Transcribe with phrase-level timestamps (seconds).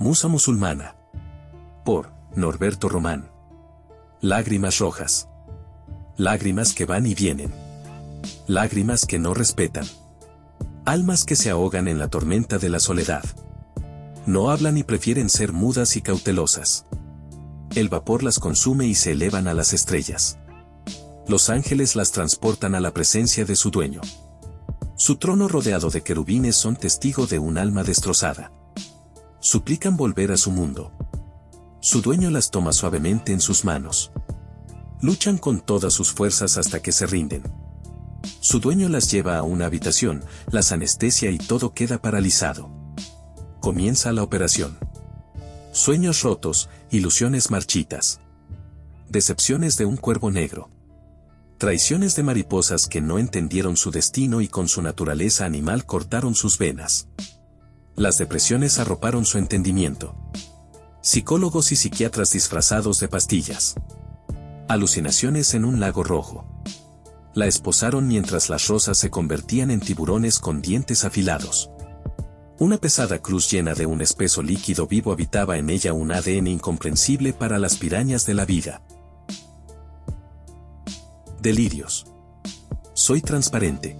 [0.00, 0.96] Musa musulmana.
[1.84, 3.28] Por Norberto Román.
[4.22, 5.28] Lágrimas rojas.
[6.16, 7.52] Lágrimas que van y vienen.
[8.46, 9.84] Lágrimas que no respetan.
[10.86, 13.22] Almas que se ahogan en la tormenta de la soledad.
[14.24, 16.86] No hablan y prefieren ser mudas y cautelosas.
[17.74, 20.38] El vapor las consume y se elevan a las estrellas.
[21.28, 24.00] Los ángeles las transportan a la presencia de su dueño.
[24.96, 28.50] Su trono rodeado de querubines son testigo de un alma destrozada.
[29.42, 30.92] Suplican volver a su mundo.
[31.80, 34.12] Su dueño las toma suavemente en sus manos.
[35.00, 37.42] Luchan con todas sus fuerzas hasta que se rinden.
[38.40, 42.70] Su dueño las lleva a una habitación, las anestesia y todo queda paralizado.
[43.60, 44.76] Comienza la operación.
[45.72, 48.20] Sueños rotos, ilusiones marchitas.
[49.08, 50.68] Decepciones de un cuervo negro.
[51.56, 56.58] Traiciones de mariposas que no entendieron su destino y con su naturaleza animal cortaron sus
[56.58, 57.08] venas.
[58.00, 60.14] Las depresiones arroparon su entendimiento.
[61.02, 63.74] Psicólogos y psiquiatras disfrazados de pastillas.
[64.68, 66.46] Alucinaciones en un lago rojo.
[67.34, 71.68] La esposaron mientras las rosas se convertían en tiburones con dientes afilados.
[72.58, 77.34] Una pesada cruz llena de un espeso líquido vivo habitaba en ella un ADN incomprensible
[77.34, 78.80] para las pirañas de la vida.
[81.42, 82.06] Delirios.
[82.94, 83.98] Soy transparente.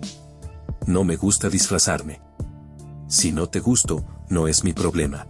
[0.87, 2.30] No me gusta disfrazarme.
[3.11, 5.27] Si no te gusto, no es mi problema.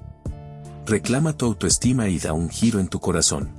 [0.85, 3.55] Reclama tu autoestima y da un giro en tu corazón.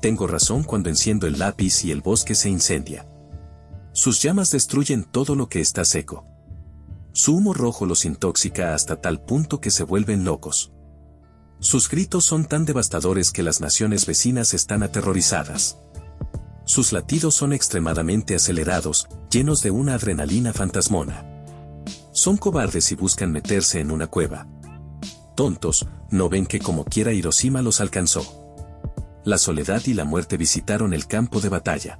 [0.00, 3.06] Tengo razón cuando enciendo el lápiz y el bosque se incendia.
[3.92, 6.24] Sus llamas destruyen todo lo que está seco.
[7.12, 10.72] Su humo rojo los intoxica hasta tal punto que se vuelven locos.
[11.60, 15.76] Sus gritos son tan devastadores que las naciones vecinas están aterrorizadas.
[16.64, 21.35] Sus latidos son extremadamente acelerados, llenos de una adrenalina fantasmona.
[22.16, 24.46] Son cobardes y buscan meterse en una cueva.
[25.34, 28.24] Tontos, no ven que como quiera Hiroshima los alcanzó.
[29.22, 31.98] La soledad y la muerte visitaron el campo de batalla.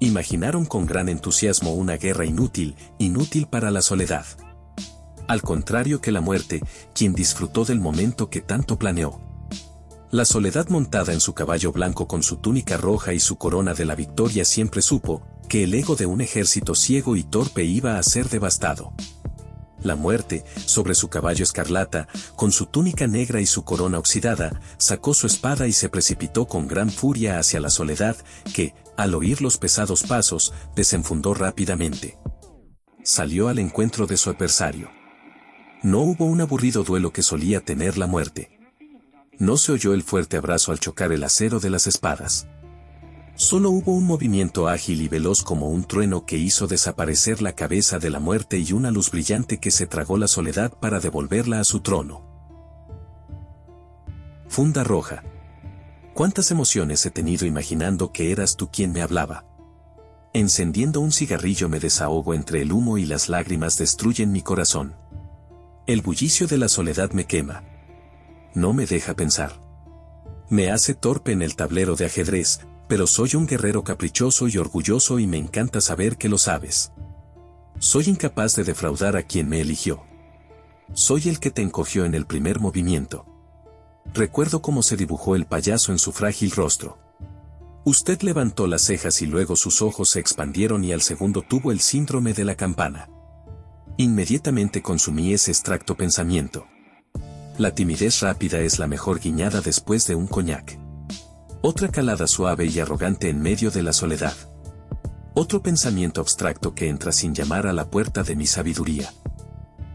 [0.00, 4.24] Imaginaron con gran entusiasmo una guerra inútil, inútil para la soledad.
[5.26, 6.62] Al contrario que la muerte,
[6.94, 9.20] quien disfrutó del momento que tanto planeó.
[10.10, 13.84] La soledad montada en su caballo blanco con su túnica roja y su corona de
[13.84, 18.02] la victoria siempre supo, que el ego de un ejército ciego y torpe iba a
[18.02, 18.94] ser devastado
[19.82, 25.14] la muerte, sobre su caballo escarlata, con su túnica negra y su corona oxidada, sacó
[25.14, 28.16] su espada y se precipitó con gran furia hacia la soledad,
[28.54, 32.18] que, al oír los pesados pasos, desenfundó rápidamente.
[33.02, 34.90] Salió al encuentro de su adversario.
[35.82, 38.58] No hubo un aburrido duelo que solía tener la muerte.
[39.38, 42.48] No se oyó el fuerte abrazo al chocar el acero de las espadas.
[43.38, 48.00] Solo hubo un movimiento ágil y veloz como un trueno que hizo desaparecer la cabeza
[48.00, 51.64] de la muerte y una luz brillante que se tragó la soledad para devolverla a
[51.64, 52.26] su trono.
[54.48, 55.22] Funda roja.
[56.14, 59.44] ¿Cuántas emociones he tenido imaginando que eras tú quien me hablaba?
[60.32, 64.96] Encendiendo un cigarrillo me desahogo entre el humo y las lágrimas destruyen mi corazón.
[65.86, 67.62] El bullicio de la soledad me quema.
[68.54, 69.60] No me deja pensar.
[70.50, 75.18] Me hace torpe en el tablero de ajedrez, pero soy un guerrero caprichoso y orgulloso
[75.18, 76.92] y me encanta saber que lo sabes.
[77.78, 80.02] Soy incapaz de defraudar a quien me eligió.
[80.94, 83.26] Soy el que te encogió en el primer movimiento.
[84.14, 86.98] Recuerdo cómo se dibujó el payaso en su frágil rostro.
[87.84, 91.80] Usted levantó las cejas y luego sus ojos se expandieron y al segundo tuvo el
[91.80, 93.08] síndrome de la campana.
[93.98, 96.66] Inmediatamente consumí ese extracto pensamiento.
[97.58, 100.78] La timidez rápida es la mejor guiñada después de un coñac.
[101.60, 104.34] Otra calada suave y arrogante en medio de la soledad.
[105.34, 109.12] Otro pensamiento abstracto que entra sin llamar a la puerta de mi sabiduría.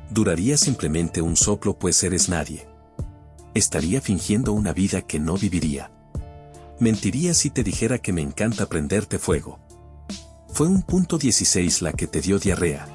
[0.10, 2.68] Duraría simplemente un soplo pues eres nadie.
[3.54, 5.90] Estaría fingiendo una vida que no viviría.
[6.80, 9.60] Mentiría si te dijera que me encanta prenderte fuego.
[10.50, 12.88] Fue un punto 16 la que te dio diarrea.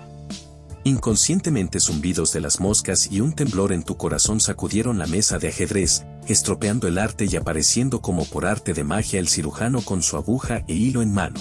[0.85, 5.49] Inconscientemente zumbidos de las moscas y un temblor en tu corazón sacudieron la mesa de
[5.49, 10.17] ajedrez, estropeando el arte y apareciendo como por arte de magia el cirujano con su
[10.17, 11.41] aguja e hilo en mano.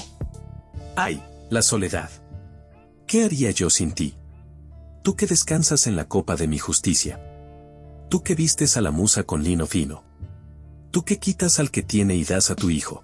[0.96, 2.10] ¡Ay, la soledad!
[3.06, 4.16] ¿Qué haría yo sin ti?
[5.04, 7.22] Tú que descansas en la copa de mi justicia.
[8.10, 10.04] Tú que vistes a la musa con lino fino.
[10.92, 13.04] Tú que quitas al que tiene y das a tu hijo.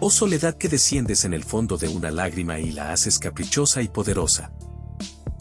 [0.00, 3.88] Oh soledad que desciendes en el fondo de una lágrima y la haces caprichosa y
[3.88, 4.52] poderosa.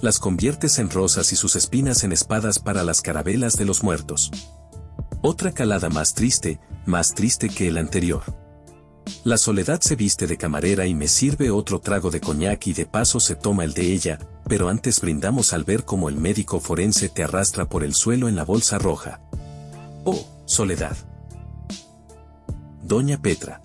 [0.01, 4.31] Las conviertes en rosas y sus espinas en espadas para las carabelas de los muertos.
[5.29, 8.23] Otra calada más triste, más triste que el anterior.
[9.25, 12.85] La soledad se viste de camarera y me sirve otro trago de coñac y de
[12.85, 17.09] paso se toma el de ella, pero antes brindamos al ver cómo el médico forense
[17.09, 19.19] te arrastra por el suelo en la bolsa roja.
[20.05, 20.95] Oh, soledad.
[22.83, 23.61] Doña Petra.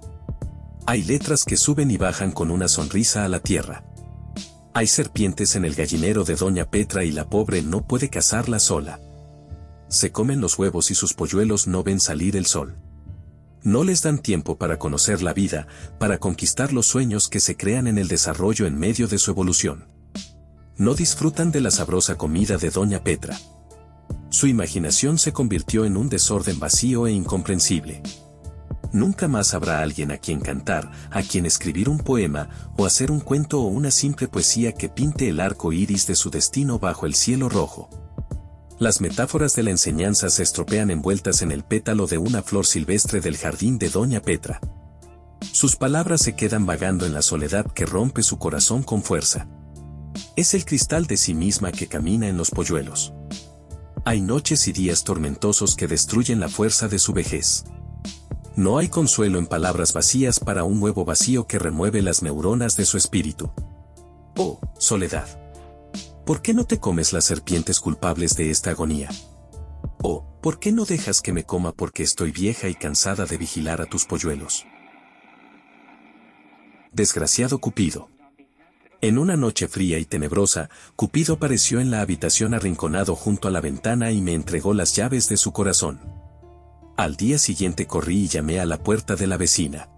[0.85, 3.85] Hay letras que suben y bajan con una sonrisa a la tierra.
[4.75, 8.99] Hay serpientes en el gallinero de Doña Petra y la pobre no puede cazarla sola.
[9.93, 12.77] Se comen los huevos y sus polluelos no ven salir el sol.
[13.62, 15.67] No les dan tiempo para conocer la vida,
[15.99, 19.85] para conquistar los sueños que se crean en el desarrollo en medio de su evolución.
[20.79, 23.39] No disfrutan de la sabrosa comida de Doña Petra.
[24.31, 28.00] Su imaginación se convirtió en un desorden vacío e incomprensible.
[28.94, 32.49] Nunca más habrá alguien a quien cantar, a quien escribir un poema,
[32.79, 36.31] o hacer un cuento o una simple poesía que pinte el arco iris de su
[36.31, 38.02] destino bajo el cielo rojo.
[38.82, 43.20] Las metáforas de la enseñanza se estropean envueltas en el pétalo de una flor silvestre
[43.20, 44.61] del jardín de Doña Petra.
[45.52, 49.46] Sus palabras se quedan vagando en la soledad que rompe su corazón con fuerza.
[50.34, 53.12] Es el cristal de sí misma que camina en los polluelos.
[54.05, 57.62] Hay noches y días tormentosos que destruyen la fuerza de su vejez.
[58.56, 62.84] No hay consuelo en palabras vacías para un nuevo vacío que remueve las neuronas de
[62.84, 63.49] su espíritu.
[64.37, 65.42] Oh, soledad.
[66.25, 69.09] ¿Por qué no te comes las serpientes culpables de esta agonía?
[70.03, 73.81] Oh, ¿por qué no dejas que me coma porque estoy vieja y cansada de vigilar
[73.81, 74.65] a tus polluelos?
[76.93, 78.09] Desgraciado Cupido.
[79.01, 83.61] En una noche fría y tenebrosa, Cupido apareció en la habitación arrinconado junto a la
[83.61, 86.01] ventana y me entregó las llaves de su corazón.
[86.97, 89.89] Al día siguiente corrí y llamé a la puerta de la vecina.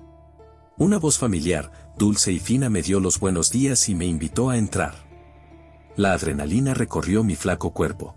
[0.79, 4.57] Una voz familiar, dulce y fina me dio los buenos días y me invitó a
[4.57, 5.14] entrar.
[5.97, 8.17] La adrenalina recorrió mi flaco cuerpo.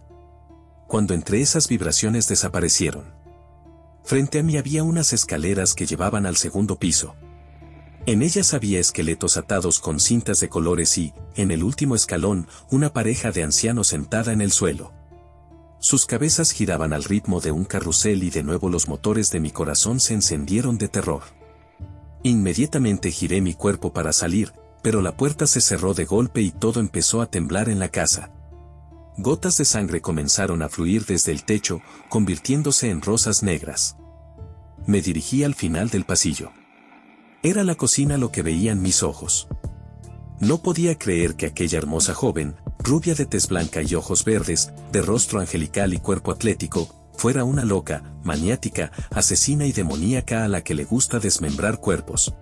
[0.88, 3.14] Cuando entré esas vibraciones desaparecieron.
[4.04, 7.16] Frente a mí había unas escaleras que llevaban al segundo piso.
[8.08, 12.94] En ellas había esqueletos atados con cintas de colores y, en el último escalón, una
[12.94, 14.94] pareja de ancianos sentada en el suelo.
[15.80, 19.52] Sus cabezas giraban al ritmo de un carrusel y de nuevo los motores de mi
[19.52, 21.24] corazón se encendieron de terror.
[22.24, 24.54] Inmediatamente giré mi cuerpo para salir,
[24.88, 28.32] pero la puerta se cerró de golpe y todo empezó a temblar en la casa.
[29.18, 33.98] Gotas de sangre comenzaron a fluir desde el techo, convirtiéndose en rosas negras.
[34.86, 36.54] Me dirigí al final del pasillo.
[37.44, 39.50] Era la cocina lo que veían mis ojos.
[40.40, 45.02] No podía creer que aquella hermosa joven, rubia de tez blanca y ojos verdes, de
[45.02, 46.88] rostro angelical y cuerpo atlético,
[47.18, 52.34] fuera una loca, maniática, asesina y demoníaca a la que le gusta desmembrar cuerpos.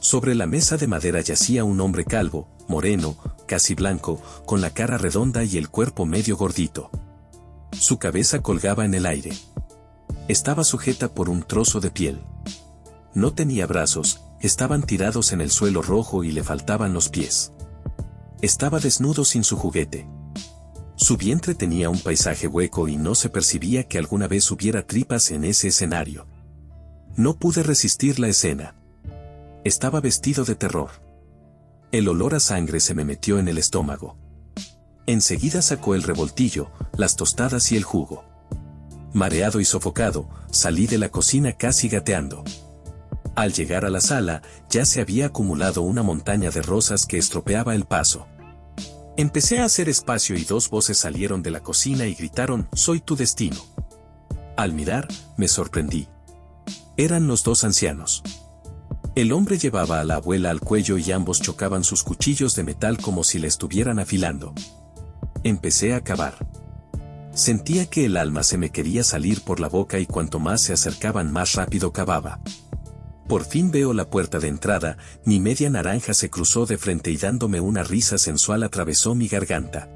[0.00, 3.16] Sobre la mesa de madera yacía un hombre calvo, moreno,
[3.46, 6.90] casi blanco, con la cara redonda y el cuerpo medio gordito.
[7.72, 9.32] Su cabeza colgaba en el aire.
[10.28, 12.20] Estaba sujeta por un trozo de piel.
[13.14, 17.52] No tenía brazos, estaban tirados en el suelo rojo y le faltaban los pies.
[18.40, 20.06] Estaba desnudo sin su juguete.
[20.96, 25.30] Su vientre tenía un paisaje hueco y no se percibía que alguna vez hubiera tripas
[25.30, 26.26] en ese escenario.
[27.16, 28.74] No pude resistir la escena.
[29.64, 30.90] Estaba vestido de terror.
[31.90, 34.18] El olor a sangre se me metió en el estómago.
[35.06, 38.24] Enseguida sacó el revoltillo, las tostadas y el jugo.
[39.14, 42.44] Mareado y sofocado, salí de la cocina casi gateando.
[43.36, 47.74] Al llegar a la sala, ya se había acumulado una montaña de rosas que estropeaba
[47.74, 48.26] el paso.
[49.16, 53.16] Empecé a hacer espacio y dos voces salieron de la cocina y gritaron, soy tu
[53.16, 53.64] destino.
[54.58, 56.06] Al mirar, me sorprendí.
[56.98, 58.22] Eran los dos ancianos.
[59.14, 62.98] El hombre llevaba a la abuela al cuello y ambos chocaban sus cuchillos de metal
[62.98, 64.52] como si le estuvieran afilando.
[65.44, 66.34] Empecé a cavar.
[67.32, 70.72] Sentía que el alma se me quería salir por la boca y cuanto más se
[70.72, 72.40] acercaban más rápido cavaba.
[73.28, 77.16] Por fin veo la puerta de entrada, mi media naranja se cruzó de frente y
[77.16, 79.88] dándome una risa sensual atravesó mi garganta.